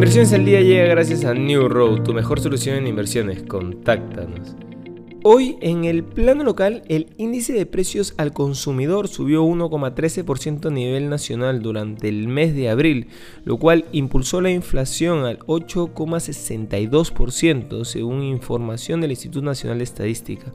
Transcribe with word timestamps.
Inversiones 0.00 0.32
al 0.32 0.46
día 0.46 0.62
llega 0.62 0.86
gracias 0.86 1.26
a 1.26 1.34
New 1.34 1.68
Road, 1.68 2.04
tu 2.04 2.14
mejor 2.14 2.40
solución 2.40 2.76
en 2.76 2.86
inversiones. 2.86 3.42
Contáctanos. 3.42 4.56
Hoy 5.22 5.58
en 5.60 5.84
el 5.84 6.04
plano 6.04 6.42
local 6.42 6.82
el 6.88 7.12
índice 7.18 7.52
de 7.52 7.66
precios 7.66 8.14
al 8.16 8.32
consumidor 8.32 9.08
subió 9.08 9.44
1,13% 9.44 10.68
a 10.68 10.70
nivel 10.70 11.10
nacional 11.10 11.60
durante 11.60 12.08
el 12.08 12.28
mes 12.28 12.54
de 12.54 12.70
abril, 12.70 13.08
lo 13.44 13.58
cual 13.58 13.84
impulsó 13.92 14.40
la 14.40 14.50
inflación 14.50 15.26
al 15.26 15.40
8,62% 15.40 17.84
según 17.84 18.22
información 18.22 19.02
del 19.02 19.10
Instituto 19.10 19.44
Nacional 19.44 19.76
de 19.76 19.84
Estadística. 19.84 20.50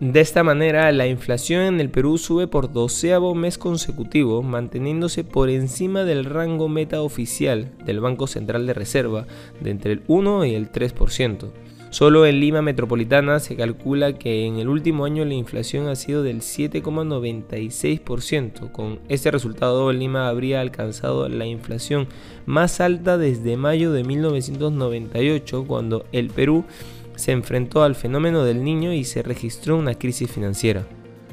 De 0.00 0.20
esta 0.20 0.42
manera, 0.42 0.90
la 0.90 1.06
inflación 1.06 1.62
en 1.62 1.80
el 1.80 1.88
Perú 1.88 2.18
sube 2.18 2.48
por 2.48 2.72
doceavo 2.72 3.32
mes 3.36 3.58
consecutivo, 3.58 4.42
manteniéndose 4.42 5.22
por 5.22 5.48
encima 5.48 6.02
del 6.02 6.24
rango 6.24 6.68
meta 6.68 7.00
oficial 7.00 7.70
del 7.86 8.00
Banco 8.00 8.26
Central 8.26 8.66
de 8.66 8.74
Reserva 8.74 9.28
de 9.60 9.70
entre 9.70 9.92
el 9.92 10.02
1 10.08 10.46
y 10.46 10.56
el 10.56 10.72
3%. 10.72 11.52
Solo 11.90 12.26
en 12.26 12.40
Lima 12.40 12.60
Metropolitana 12.60 13.38
se 13.38 13.54
calcula 13.54 14.18
que 14.18 14.46
en 14.46 14.58
el 14.58 14.68
último 14.68 15.04
año 15.04 15.24
la 15.24 15.34
inflación 15.34 15.86
ha 15.86 15.94
sido 15.94 16.24
del 16.24 16.40
7,96%. 16.40 18.72
Con 18.72 18.98
este 19.08 19.30
resultado 19.30 19.92
Lima 19.92 20.26
habría 20.26 20.60
alcanzado 20.60 21.28
la 21.28 21.46
inflación 21.46 22.08
más 22.46 22.80
alta 22.80 23.16
desde 23.16 23.56
mayo 23.56 23.92
de 23.92 24.02
1998 24.02 25.66
cuando 25.68 26.04
el 26.10 26.30
Perú 26.30 26.64
se 27.16 27.32
enfrentó 27.32 27.82
al 27.82 27.94
fenómeno 27.94 28.44
del 28.44 28.64
niño 28.64 28.92
y 28.92 29.04
se 29.04 29.22
registró 29.22 29.76
una 29.76 29.94
crisis 29.94 30.30
financiera. 30.30 30.86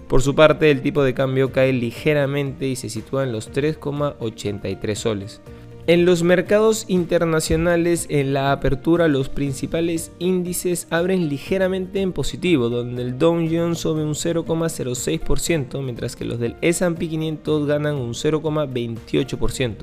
Por 0.07 0.21
su 0.21 0.35
parte, 0.35 0.69
el 0.69 0.81
tipo 0.81 1.03
de 1.03 1.13
cambio 1.13 1.51
cae 1.51 1.71
ligeramente 1.71 2.67
y 2.67 2.75
se 2.75 2.89
sitúa 2.89 3.23
en 3.23 3.31
los 3.31 3.51
3,83 3.53 4.95
soles. 4.95 5.41
En 5.87 6.05
los 6.05 6.21
mercados 6.21 6.85
internacionales, 6.89 8.05
en 8.09 8.33
la 8.33 8.51
apertura, 8.51 9.07
los 9.07 9.29
principales 9.29 10.11
índices 10.19 10.85
abren 10.91 11.27
ligeramente 11.27 12.01
en 12.01 12.11
positivo, 12.11 12.69
donde 12.69 13.01
el 13.01 13.17
Dow 13.17 13.37
Jones 13.49 13.79
sube 13.79 14.03
un 14.03 14.13
0,06%, 14.13 15.81
mientras 15.81 16.15
que 16.15 16.25
los 16.25 16.39
del 16.39 16.55
S&P 16.61 17.09
500 17.09 17.65
ganan 17.65 17.95
un 17.95 18.13
0,28%. 18.13 19.75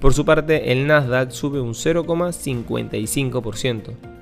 Por 0.00 0.12
su 0.12 0.24
parte, 0.24 0.72
el 0.72 0.88
Nasdaq 0.88 1.30
sube 1.30 1.60
un 1.60 1.74
0,55%. 1.74 4.17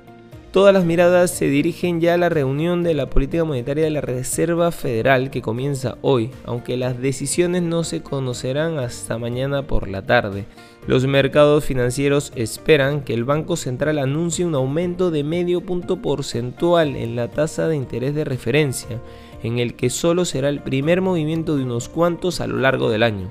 Todas 0.57 0.73
las 0.73 0.85
miradas 0.85 1.29
se 1.29 1.49
dirigen 1.49 2.01
ya 2.01 2.15
a 2.15 2.17
la 2.17 2.29
reunión 2.29 2.81
de 2.81 2.95
la 2.95 3.11
política 3.11 3.43
monetaria 3.43 3.83
de 3.83 3.91
la 3.91 4.01
Reserva 4.01 4.71
Federal 4.71 5.29
que 5.29 5.43
comienza 5.43 5.99
hoy, 6.01 6.31
aunque 6.45 6.77
las 6.77 6.99
decisiones 6.99 7.61
no 7.61 7.83
se 7.83 8.01
conocerán 8.01 8.79
hasta 8.79 9.19
mañana 9.19 9.67
por 9.67 9.87
la 9.87 10.07
tarde. 10.07 10.45
Los 10.87 11.05
mercados 11.05 11.63
financieros 11.63 12.33
esperan 12.35 13.03
que 13.03 13.13
el 13.13 13.23
Banco 13.23 13.55
Central 13.55 13.99
anuncie 13.99 14.47
un 14.47 14.55
aumento 14.55 15.11
de 15.11 15.23
medio 15.23 15.61
punto 15.61 16.01
porcentual 16.01 16.95
en 16.95 17.15
la 17.15 17.27
tasa 17.27 17.67
de 17.67 17.75
interés 17.75 18.15
de 18.15 18.23
referencia, 18.23 18.99
en 19.43 19.59
el 19.59 19.75
que 19.75 19.91
solo 19.91 20.25
será 20.25 20.49
el 20.49 20.63
primer 20.63 21.01
movimiento 21.01 21.55
de 21.55 21.65
unos 21.65 21.87
cuantos 21.87 22.41
a 22.41 22.47
lo 22.47 22.57
largo 22.57 22.89
del 22.89 23.03
año. 23.03 23.29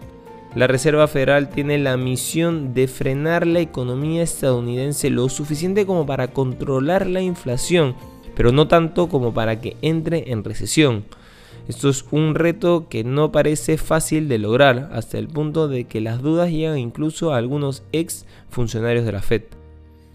La 0.57 0.67
Reserva 0.67 1.07
Federal 1.07 1.51
tiene 1.51 1.77
la 1.77 1.99
misión 1.99 2.73
de 2.73 2.89
frenar 2.89 3.47
la 3.47 3.61
economía 3.61 4.23
estadounidense 4.23 5.11
lo 5.11 5.29
suficiente 5.29 5.85
como 5.85 6.07
para 6.07 6.29
controlar 6.29 7.07
la 7.07 7.21
inflación, 7.21 7.95
pero 8.35 8.53
no 8.53 8.67
tanto 8.67 9.11
como 9.11 9.35
para 9.35 9.61
que 9.61 9.77
entre 9.83 10.33
en 10.33 10.45
recesión. 10.45 11.05
Esto 11.69 11.91
es 11.91 12.07
un 12.11 12.35
reto 12.35 12.89
que 12.89 13.05
no 13.05 13.33
parece 13.33 13.77
fácil 13.77 14.31
de 14.31 14.39
lograr, 14.39 14.89
hasta 14.95 15.19
el 15.19 15.29
punto 15.29 15.69
de 15.69 15.85
que 15.85 16.01
las 16.01 16.23
dudas 16.23 16.51
llegan 16.51 16.79
incluso 16.79 17.35
a 17.35 17.37
algunos 17.37 17.83
ex 17.93 18.25
funcionarios 18.49 19.05
de 19.05 19.13
la 19.13 19.21
Fed. 19.21 19.43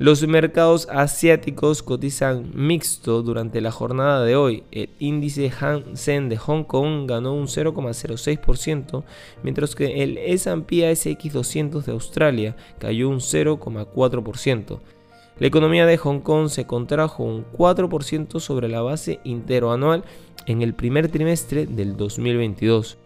Los 0.02 0.28
mercados 0.28 0.88
asiáticos 0.90 1.84
cotizan 1.84 2.50
mixto 2.56 3.22
durante 3.22 3.62
la 3.62 3.70
jornada 3.70 4.26
de 4.26 4.36
hoy. 4.36 4.64
El 4.72 4.90
índice 4.98 5.52
Hang 5.52 5.96
Seng 5.96 6.28
de 6.28 6.38
Hong 6.38 6.64
Kong 6.64 7.08
ganó 7.08 7.36
un 7.36 7.46
0,06%, 7.46 9.04
mientras 9.44 9.76
que 9.76 10.02
el 10.02 10.18
S&P 10.18 10.88
ASX 10.88 11.32
200 11.32 11.86
de 11.86 11.92
Australia 11.92 12.56
cayó 12.80 13.10
un 13.10 13.20
0,4%. 13.20 14.80
La 15.38 15.46
economía 15.46 15.86
de 15.86 15.98
Hong 15.98 16.22
Kong 16.22 16.50
se 16.50 16.66
contrajo 16.66 17.24
un 17.24 17.46
4% 17.56 18.40
sobre 18.40 18.70
la 18.70 18.82
base 18.82 19.20
interanual 19.24 20.04
en 20.48 20.64
el 20.64 20.74
primer 20.74 21.10
trimestre 21.10 21.68
del 21.68 21.96
2022. 21.96 22.98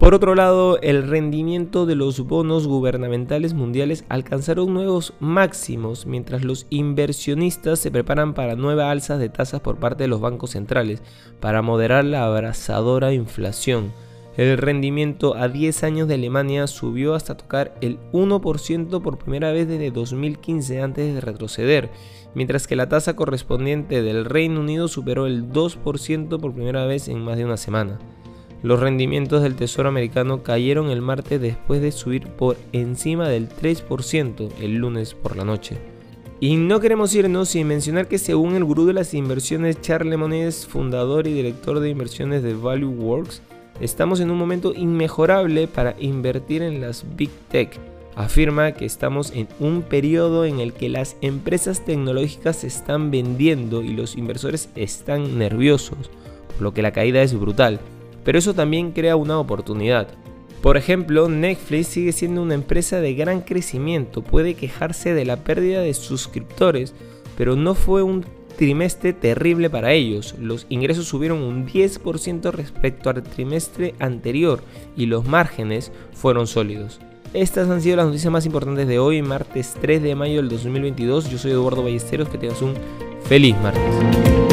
Por 0.00 0.14
otro 0.14 0.34
lado, 0.34 0.80
el 0.80 1.06
rendimiento 1.06 1.84
de 1.84 1.94
los 1.94 2.26
bonos 2.26 2.66
gubernamentales 2.66 3.52
mundiales 3.52 4.06
alcanzaron 4.08 4.72
nuevos 4.72 5.12
máximos 5.20 6.06
mientras 6.06 6.42
los 6.42 6.66
inversionistas 6.70 7.80
se 7.80 7.90
preparan 7.90 8.32
para 8.32 8.56
nuevas 8.56 8.86
alzas 8.86 9.18
de 9.18 9.28
tasas 9.28 9.60
por 9.60 9.76
parte 9.76 10.04
de 10.04 10.08
los 10.08 10.22
bancos 10.22 10.52
centrales 10.52 11.02
para 11.38 11.60
moderar 11.60 12.06
la 12.06 12.24
abrasadora 12.24 13.12
inflación. 13.12 13.92
El 14.38 14.56
rendimiento 14.56 15.36
a 15.36 15.48
10 15.48 15.84
años 15.84 16.08
de 16.08 16.14
Alemania 16.14 16.66
subió 16.66 17.14
hasta 17.14 17.36
tocar 17.36 17.74
el 17.82 17.98
1% 18.12 19.02
por 19.02 19.18
primera 19.18 19.52
vez 19.52 19.68
desde 19.68 19.90
2015 19.90 20.80
antes 20.80 21.14
de 21.14 21.20
retroceder, 21.20 21.90
mientras 22.34 22.66
que 22.66 22.74
la 22.74 22.88
tasa 22.88 23.16
correspondiente 23.16 24.00
del 24.00 24.24
Reino 24.24 24.60
Unido 24.60 24.88
superó 24.88 25.26
el 25.26 25.52
2% 25.52 26.40
por 26.40 26.54
primera 26.54 26.86
vez 26.86 27.08
en 27.08 27.20
más 27.20 27.36
de 27.36 27.44
una 27.44 27.58
semana. 27.58 27.98
Los 28.62 28.78
rendimientos 28.78 29.42
del 29.42 29.54
Tesoro 29.54 29.88
americano 29.88 30.42
cayeron 30.42 30.90
el 30.90 31.00
martes 31.00 31.40
después 31.40 31.80
de 31.80 31.92
subir 31.92 32.26
por 32.26 32.58
encima 32.72 33.26
del 33.26 33.48
3% 33.48 34.50
el 34.60 34.74
lunes 34.74 35.14
por 35.14 35.34
la 35.36 35.44
noche. 35.44 35.78
Y 36.40 36.56
no 36.56 36.78
queremos 36.78 37.14
irnos 37.14 37.48
sin 37.50 37.66
mencionar 37.66 38.06
que 38.06 38.18
según 38.18 38.54
el 38.54 38.64
gurú 38.64 38.84
de 38.84 38.92
las 38.92 39.14
inversiones 39.14 39.80
Charles 39.80 40.18
Moniz, 40.18 40.66
fundador 40.66 41.26
y 41.26 41.32
director 41.32 41.80
de 41.80 41.88
inversiones 41.88 42.42
de 42.42 42.52
Value 42.52 42.90
Works, 42.90 43.40
estamos 43.80 44.20
en 44.20 44.30
un 44.30 44.36
momento 44.36 44.74
inmejorable 44.74 45.66
para 45.66 45.96
invertir 45.98 46.62
en 46.62 46.82
las 46.82 47.04
Big 47.16 47.30
Tech. 47.50 47.78
Afirma 48.14 48.72
que 48.72 48.84
estamos 48.84 49.32
en 49.32 49.48
un 49.58 49.80
periodo 49.80 50.44
en 50.44 50.60
el 50.60 50.74
que 50.74 50.90
las 50.90 51.16
empresas 51.22 51.82
tecnológicas 51.86 52.56
se 52.56 52.66
están 52.66 53.10
vendiendo 53.10 53.82
y 53.82 53.94
los 53.94 54.16
inversores 54.16 54.68
están 54.74 55.38
nerviosos, 55.38 56.10
por 56.48 56.60
lo 56.60 56.74
que 56.74 56.82
la 56.82 56.92
caída 56.92 57.22
es 57.22 57.38
brutal 57.38 57.80
pero 58.24 58.38
eso 58.38 58.54
también 58.54 58.92
crea 58.92 59.16
una 59.16 59.38
oportunidad. 59.38 60.08
Por 60.62 60.76
ejemplo, 60.76 61.28
Netflix 61.28 61.86
sigue 61.88 62.12
siendo 62.12 62.42
una 62.42 62.54
empresa 62.54 63.00
de 63.00 63.14
gran 63.14 63.40
crecimiento, 63.40 64.22
puede 64.22 64.54
quejarse 64.54 65.14
de 65.14 65.24
la 65.24 65.36
pérdida 65.36 65.80
de 65.80 65.94
suscriptores, 65.94 66.94
pero 67.36 67.56
no 67.56 67.74
fue 67.74 68.02
un 68.02 68.24
trimestre 68.56 69.14
terrible 69.14 69.70
para 69.70 69.92
ellos. 69.92 70.34
Los 70.38 70.66
ingresos 70.68 71.06
subieron 71.06 71.38
un 71.38 71.66
10% 71.66 72.52
respecto 72.52 73.08
al 73.08 73.22
trimestre 73.22 73.94
anterior 73.98 74.62
y 74.98 75.06
los 75.06 75.26
márgenes 75.26 75.92
fueron 76.12 76.46
sólidos. 76.46 77.00
Estas 77.32 77.70
han 77.70 77.80
sido 77.80 77.96
las 77.96 78.06
noticias 78.06 78.30
más 78.30 78.44
importantes 78.44 78.86
de 78.86 78.98
hoy, 78.98 79.22
martes 79.22 79.74
3 79.80 80.02
de 80.02 80.14
mayo 80.14 80.36
del 80.36 80.50
2022. 80.50 81.30
Yo 81.30 81.38
soy 81.38 81.52
Eduardo 81.52 81.82
Ballesteros, 81.82 82.28
que 82.28 82.36
tengas 82.36 82.60
un 82.60 82.74
feliz 83.24 83.56
martes. 83.62 84.49